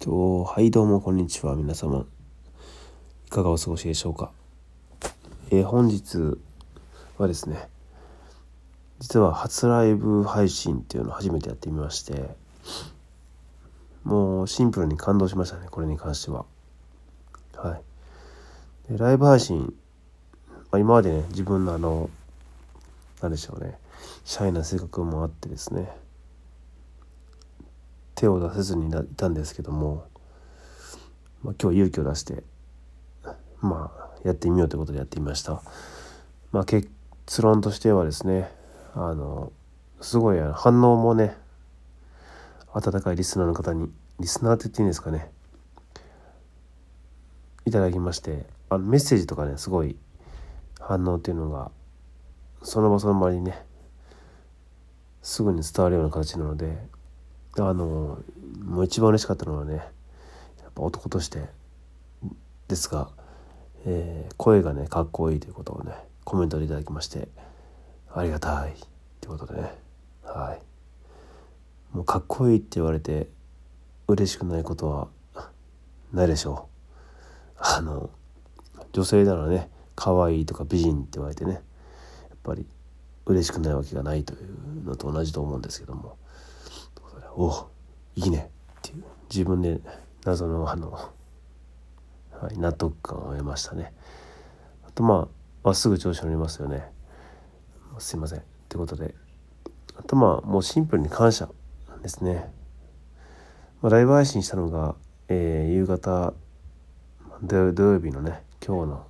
[0.00, 1.54] と、はいどうもこんにちは。
[1.56, 2.06] 皆様
[3.26, 4.32] いかがお過ごしでしょうか、
[5.50, 6.38] えー、本日
[7.18, 7.68] はですね
[8.98, 12.30] 実は初ライブ配信っていうのを初めてやってみまして
[14.02, 16.46] もうシンプルに感動しましたねこれに関しては。
[17.56, 17.76] は
[18.88, 18.92] い。
[18.92, 19.74] でライブ配信、
[20.48, 22.08] まあ、今までね自分のあの
[23.20, 23.76] 何でしょうね
[24.24, 25.90] シャイな性格もあってですね
[28.20, 30.04] 手を出せずにいたんですけども、
[31.42, 32.42] まあ、今日勇気を出して
[33.62, 35.62] まあやってみようということでやってみました。
[36.52, 36.90] まあ、結
[37.40, 38.50] 論としてはですね
[38.94, 39.52] あの
[40.02, 41.34] すごい反応もね
[42.74, 45.30] 温かいリスナーの方にリスナーって言っていいんですかね
[47.64, 49.96] いただきましてあのメッセージとかねすごい
[50.78, 51.70] 反応っていうのが
[52.62, 53.64] その場その場にね
[55.22, 56.76] すぐに伝わるような形なので
[57.58, 58.18] あの
[58.64, 59.82] もう一番嬉しかったのはねや
[60.68, 61.60] っぱ男として。
[62.70, 63.10] ですが、
[63.84, 65.92] えー、声がねかっこいいということをね
[66.24, 67.28] コメントでいただきまして
[68.14, 68.70] ありがたい。
[68.70, 68.74] っ
[69.20, 69.74] てことでね。
[70.22, 71.96] はい。
[71.96, 73.28] もうかっこいいって言われて
[74.06, 75.08] 嬉しくないことは
[76.12, 76.68] ないでしょ
[77.56, 77.58] う。
[77.58, 78.10] あの
[78.92, 81.62] 女性ならね可愛いとか美人って言われてねやっ
[82.44, 82.66] ぱり
[83.26, 86.16] 嬉しくないわけがないというのと同じと思うんですけども。
[87.36, 87.68] お
[88.16, 88.50] いいね。
[88.78, 89.80] っていう自分で
[90.24, 91.10] 謎のあの、は
[92.52, 93.92] い、納得感を得ましたね。
[94.86, 95.28] あとまあ
[95.64, 96.90] まっすぐ調子乗りますよね。
[97.98, 98.38] すいません。
[98.40, 99.14] ってことで。
[99.96, 101.48] あとまあもうシンプルに感謝
[102.02, 102.50] ですね、
[103.82, 104.94] まあ、ライブ配信したのが、
[105.28, 106.32] えー、夕方
[107.42, 109.06] 土曜日のね今日の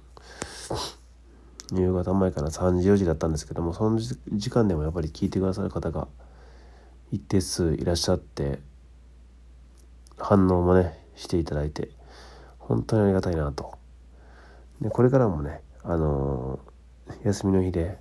[1.72, 6.08] 夕方前から3時4時だったんですけどもその時間でもやっぱり聞いてくださる方が
[7.10, 8.60] 一定数いらっしゃって
[10.18, 11.90] 反応もねしていただいて
[12.58, 13.78] 本当にありがたいなと。
[14.80, 17.98] でこれからもねあのー、休みの日で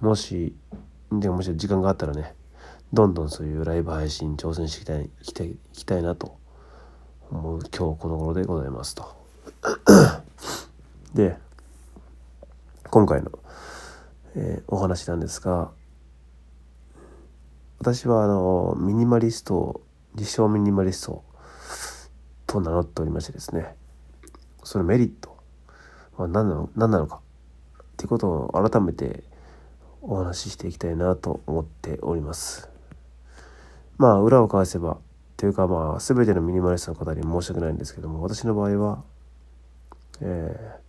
[0.00, 0.54] もし
[1.12, 2.34] でもし時間があったらね
[2.92, 6.38] どんどんそういうライブ配信に挑戦していきたいいきたいいきたいなと
[7.30, 9.20] 思う今日この頃でございますと。
[11.14, 11.36] で
[12.88, 13.30] 今回の、
[14.36, 15.70] えー、お話なんですが
[17.80, 19.80] 私はあのミニマリスト
[20.14, 21.24] 自称ミニマリスト
[22.46, 23.74] と名乗っておりましてですね
[24.62, 25.36] そのメリット
[26.18, 29.24] は何なの何なのかっていうことを改めて
[30.02, 32.68] お話ししていきたいなと思っております。
[33.96, 34.98] まあ裏を返せば
[35.38, 39.02] というかまあ全てのミニマリストの方に申し訳ないんですけども私の場合は、
[40.20, 40.80] え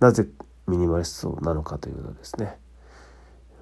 [0.00, 0.26] ー、なぜ
[0.66, 2.56] ミニマリストなのかということですね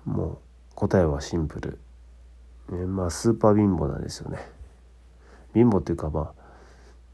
[0.05, 0.39] もう
[0.75, 1.79] 答えはシンプル、
[3.05, 4.39] まあスーパー貧乏なんですよね。
[5.53, 6.43] 貧乏っていうかまあ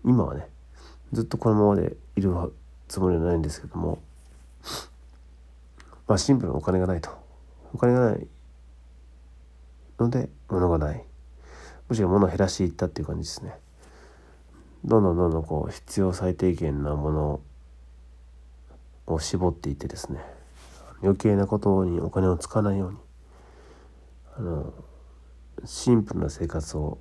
[0.04, 0.46] 今はね
[1.12, 2.32] ずっとこのままでいる
[2.86, 4.00] つもりはないんですけども
[6.06, 7.10] まあシンプルなお金がないと。
[7.74, 8.26] お金がない
[9.98, 11.04] ので物がない。
[11.88, 13.52] むしろ物を減らしていったっていう感じですね。
[14.84, 17.40] どんどんどんどんこう必要最低限なもの
[19.08, 20.20] を絞っていってですね
[21.02, 22.98] 余計なことにお金を使わないように
[24.38, 24.72] あの
[25.64, 26.98] シンプルな生活を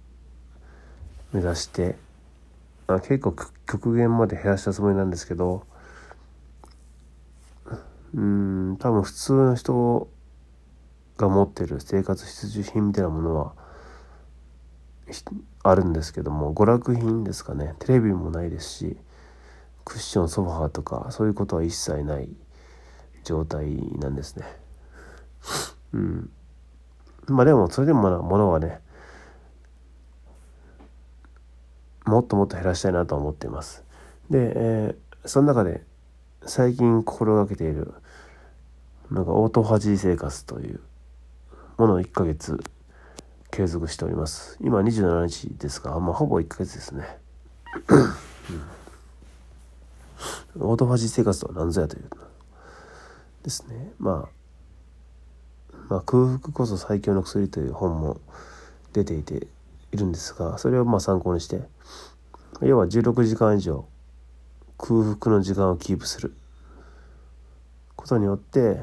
[1.33, 1.95] 目指して
[2.87, 3.35] あ結構
[3.67, 5.63] 極限まで減らしたつもりなんですけど
[8.13, 10.09] うん多分普通の人
[11.17, 13.53] が持ってる生活必需品みたいなものは
[15.63, 18.97] あるんですけども娯楽品ですかねテレビもないですし
[19.85, 22.29] クッションソファーとかそういうことは一切ない
[23.23, 24.45] 状態なんですね。
[25.93, 26.29] うん
[27.31, 28.79] まあでもそれでもまだ物はね
[32.05, 33.83] もっともっと減らしたいなと思っています。
[34.29, 35.83] で、えー、その中で
[36.45, 37.93] 最近心がけている
[39.11, 40.79] なんかオートファジー生活という
[41.77, 42.59] ものを1ヶ月
[43.51, 44.57] 継続しております。
[44.61, 47.17] 今27日ですが、まあ、ほぼ1ヶ月ですね。
[50.59, 52.09] オートファジー生活とは何ぞやという
[53.43, 53.93] ですね。
[53.99, 54.38] まあ
[55.89, 58.21] まあ、空腹こそ最強の薬という本も
[58.93, 59.47] 出ていて
[59.91, 61.61] いるんですがそれをまあ参考にして
[62.61, 63.85] 要は16時間以上
[64.77, 66.33] 空腹の時間をキープする。
[67.99, 68.79] ことによって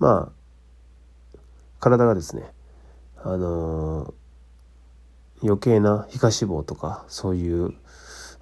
[0.00, 1.38] まあ
[1.78, 2.42] 体がですね
[3.22, 7.72] あのー、余計な皮下脂肪とかそういう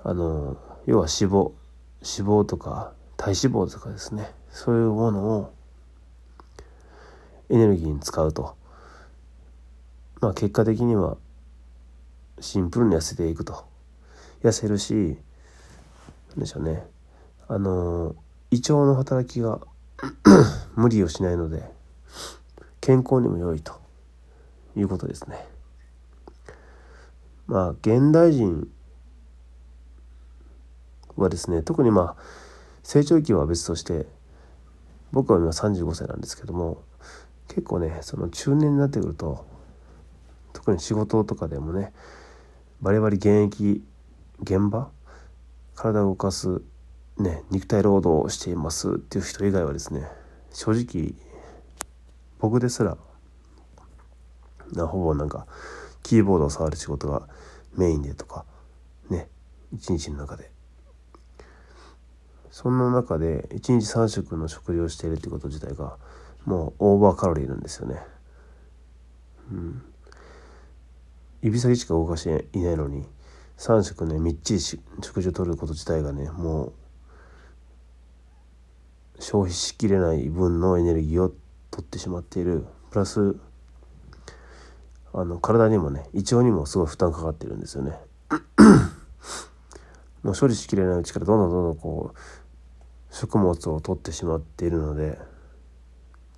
[0.02, 1.52] あのー、要は脂肪
[2.02, 5.55] 脂肪とか体脂肪とかですねそういうものを
[7.50, 8.56] エネルギーに使うと。
[10.20, 11.16] まあ結果的には
[12.40, 13.64] シンプルに痩せていくと。
[14.42, 16.84] 痩せるしなんでしょうね。
[17.48, 18.14] あの
[18.50, 19.60] 胃腸の働きが
[20.76, 21.62] 無理をしないので
[22.80, 23.80] 健康にも良いと
[24.76, 25.46] いうことですね。
[27.46, 28.68] まあ現代人
[31.16, 32.22] はですね特にまあ
[32.82, 34.06] 成長期は別として
[35.12, 36.82] 僕は今35歳なんですけども
[37.48, 39.46] 結構ねその中年になってくると
[40.52, 41.92] 特に仕事とかでもね
[42.80, 43.82] バリバリ現役
[44.42, 44.90] 現場
[45.74, 46.62] 体を動かす
[47.18, 50.06] ね肉体労働をしていますっていう人以外はですね
[50.52, 51.14] 正直
[52.38, 52.96] 僕ですら
[54.72, 55.46] なほぼなんか
[56.02, 57.28] キーボードを触る仕事が
[57.76, 58.44] メインでとか
[59.10, 59.28] ね
[59.72, 60.56] 一日の中で。
[62.56, 65.98] そんな中で1日3食の食事をしているってこと自体が
[66.46, 68.00] もうオーバーカロリーなんですよね。
[69.50, 69.82] うん。
[71.42, 73.04] 指先しか動かしていないのに
[73.58, 76.72] 3食ねみっちり食事をとること自体がねもう
[79.18, 81.32] 消費しきれない分のエネルギーを
[81.70, 83.36] 取ってしまっているプラス
[85.12, 87.98] あの体にもね胃腸にもすごい負担かかってるんですよね。
[90.22, 95.18] もう処理しきれないうちからどんどんどんどんこう食物を取ってしまっているので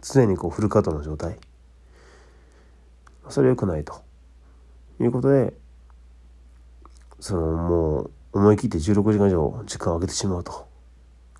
[0.02, 1.38] 常にこうフルカットの状態。
[3.28, 4.02] それ良くないと。
[5.00, 5.54] いうことで
[7.20, 10.52] そのもう思い切って16時間以上時間を空けてしまうと。
[10.52, 10.58] いう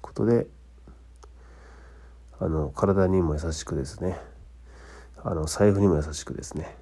[0.01, 0.47] ことで
[2.41, 4.19] あの体にも優しくですね。
[5.25, 6.77] あの財布にも優しくですね。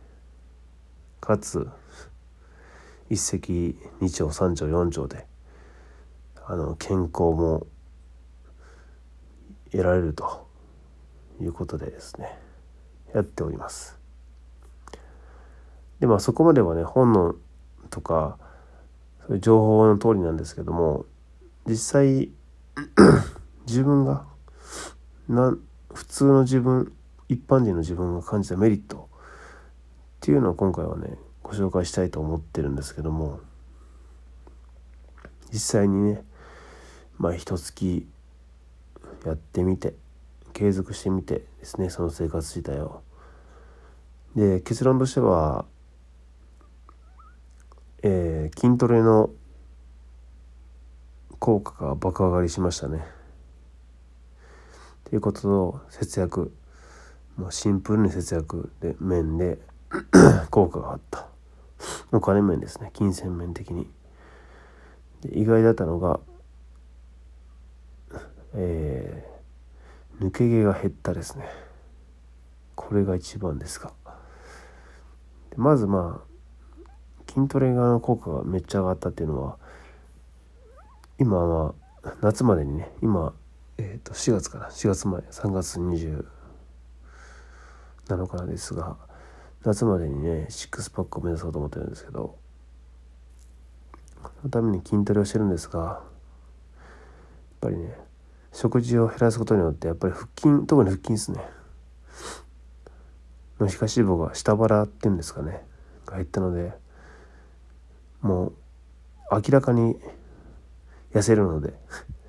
[1.21, 1.69] かつ
[3.09, 5.27] 一石二鳥三鳥四鳥で
[6.45, 7.67] あの健康も
[9.71, 10.46] 得られると。
[11.41, 12.39] いうことでですね
[13.15, 13.99] やっております。
[16.01, 17.35] でまあそこまではね本の
[17.91, 18.39] とか
[19.27, 21.07] そういう情報の通りなんですけども
[21.67, 22.31] 実際
[23.67, 24.25] 自分が
[25.29, 25.57] な
[25.93, 26.93] 普通の自分
[27.29, 29.09] 一般人の自分が感じたメリット
[30.17, 33.41] っていうのを今回はねご紹介したいと思ってるんですけども
[35.53, 36.23] 実際にね
[37.19, 38.07] まあ一月
[39.25, 39.95] やってみて
[40.57, 43.03] 継続してみてですねその生活自体を。
[44.35, 45.67] で結論としては、
[48.03, 49.29] えー、筋トレの
[51.39, 53.05] 効果が爆上がりしましたね。
[55.05, 56.55] ということと節約
[57.37, 59.59] もうシンプルに節約で面で
[60.51, 61.29] 効果があった
[62.13, 63.91] お金面ですね金銭面的に
[65.21, 66.19] で意外だったのが
[68.59, 69.16] え、
[70.21, 71.67] 抜け毛が減ったですね。
[72.77, 73.93] これが一番ですが
[75.57, 76.37] まずまあ
[77.33, 79.59] 筋トレ側の効果がめっちゃ上がったっていうのは
[81.19, 81.75] 今は
[82.21, 83.35] 夏までにね今、
[83.79, 86.25] えー、と4月から4月前3月27
[88.07, 88.97] 日ですが
[89.65, 92.39] 夏までにねシックスパックを目指そうと思ってるんですけど
[94.23, 96.01] そのために筋トレをしてるんですがやっ
[97.61, 98.06] ぱりね
[98.57, 101.41] 食事を減らすことによってやっぱり腹筋特に腹筋ですね。
[103.61, 105.63] の皮下脂肪が下腹っていうんですかね。
[106.07, 106.73] が減ったので
[108.23, 108.53] もう
[109.31, 109.97] 明らかに
[111.13, 111.75] 痩せるので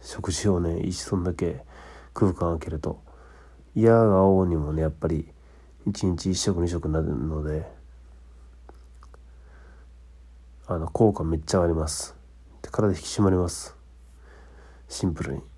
[0.02, 1.64] 食事をね一んだけ
[2.14, 3.02] 空間空けると
[3.74, 5.30] 嫌がおうにもねやっぱり
[5.88, 7.72] 1日1食2食になるので
[10.68, 12.18] あの効果めっちゃあります。
[12.70, 13.78] 体引き締まります。
[14.90, 15.57] シンプルに。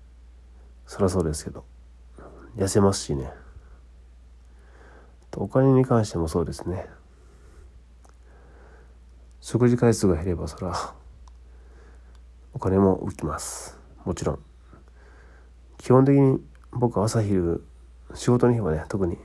[0.90, 1.64] そりゃそうですけど。
[2.56, 3.30] 痩せますしね。
[5.36, 6.88] お金に関してもそうですね。
[9.40, 10.74] 食事回数が減ればそら
[12.52, 13.78] お金も浮きます。
[14.04, 14.38] もちろん。
[15.78, 16.42] 基本的に
[16.72, 17.62] 僕朝昼
[18.14, 19.16] 仕事の日はね特に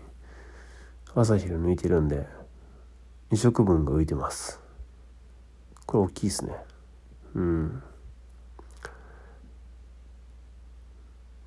[1.16, 2.28] 朝昼抜いてるんで
[3.32, 4.62] 2食分が浮いてます。
[5.88, 6.54] これ大きいですね。
[7.34, 7.84] うん。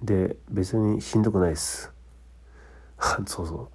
[0.08, 1.92] で別にしんどくないです。
[3.26, 3.70] そうそ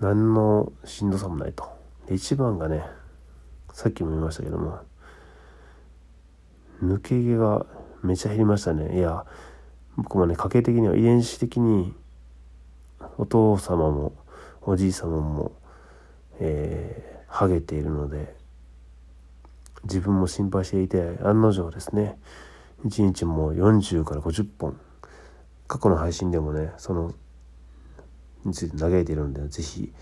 [0.00, 0.04] う。
[0.04, 1.64] 何のしんどさもないと。
[2.06, 2.84] で一番がね
[3.72, 4.80] さっきも言いましたけども
[6.82, 7.66] 抜け毛が
[8.02, 8.98] めちゃ減りましたね。
[8.98, 9.24] いや
[9.96, 11.94] 僕もね家系的には遺伝子的に
[13.16, 14.12] お父様も
[14.62, 15.52] おじい様も
[16.40, 18.34] えー、ハゲているので
[19.84, 22.18] 自分も心配していて案の定ですね
[22.84, 24.78] 1日も40から50本
[25.66, 27.12] 過去の配信でもねその
[28.44, 29.92] について嘆いているので是非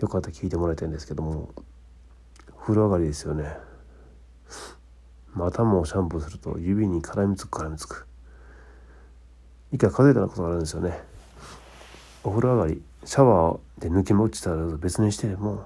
[0.00, 1.50] よかったら聞いてもらいたいんですけども
[2.60, 3.56] 風呂上がりですよね。
[5.36, 8.06] 頭をシャンプーすると指に絡みつく絡みつく。
[9.72, 11.00] 一回数えたことがあるんですよね。
[12.22, 15.64] お風呂上がりシャワーで抜け落ちたら別にしても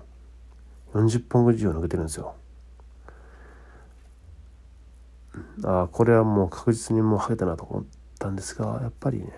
[0.93, 2.35] 40本以上抜けてるんですよ。
[5.65, 7.85] ああこれはもう確実にもうハゲたなと思っ
[8.25, 9.31] たんですがやっぱりね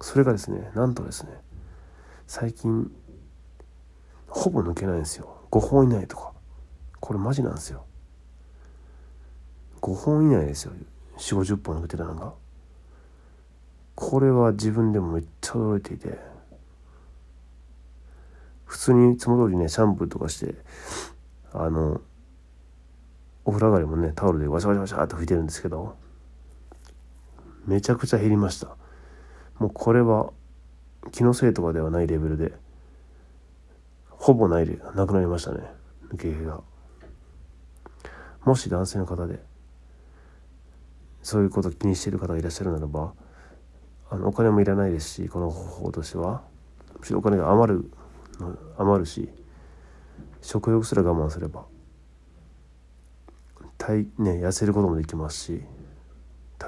[0.00, 1.32] それがですねなんとですね
[2.26, 2.90] 最近
[4.28, 5.34] ほぼ抜けないんですよ。
[5.50, 6.32] 5本以内とか。
[7.00, 7.86] これマジなんですよ。
[9.80, 10.72] 5本以内ですよ。
[11.16, 12.34] 4 5 0本抜けてたのが。
[13.94, 16.18] これは自分でもめっちゃ驚いていて。
[18.66, 20.54] 普通にいつも通りねシャンプーとかして
[21.54, 22.02] あの
[23.46, 26.07] お風呂上がりもねタオルでワシャワシャワシャって拭いてるんですけど。
[27.68, 28.76] めちゃくちゃ減りました。
[29.58, 30.32] もうこれは
[31.12, 32.52] 気のせいとかではないレベルで
[34.08, 35.60] ほぼないでなくなりましたね。
[36.10, 36.60] 抜け毛が。
[38.44, 39.40] もし男性の方で
[41.22, 43.12] そういうこと気にしている方がいらっしゃるならば
[44.10, 46.42] あのお金もいらないですしこの方法としては
[46.98, 47.90] むしろお金が余る
[48.78, 49.28] 余るし
[50.40, 51.66] 食欲すら我慢すれば
[53.76, 55.62] 体ね痩せることもできますし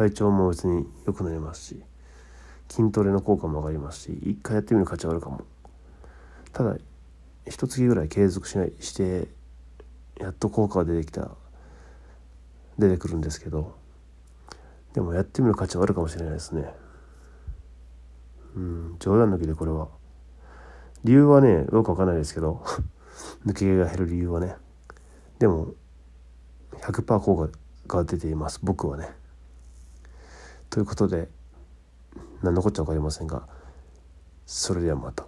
[0.00, 1.83] 体調も別に良くなりますし
[2.71, 5.42] 筋トレの効果も上がりますし一回やってみる価値はあるかも。
[6.54, 6.78] ただ
[7.47, 9.28] 一月ぐらい継続しないして
[10.19, 11.33] やっと効果が出てきた
[12.78, 13.76] 出てくるんですけど
[14.95, 16.73] でもやってみる価値はあるかもしれないですね。
[18.57, 19.88] うん冗談抜きでこれは。
[21.04, 22.64] 理由はねよくわかんないですけど
[23.45, 24.57] 抜け毛が減る理由はね。
[25.38, 25.75] でも
[26.73, 27.50] 100%効
[27.87, 29.20] 果が出ています僕はね。
[30.71, 31.29] ということで
[32.43, 33.43] 何のこっちゃ分かりませんが
[34.47, 35.27] それではまた。